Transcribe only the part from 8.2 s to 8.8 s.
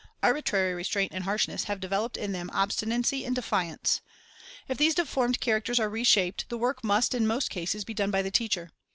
the teacher.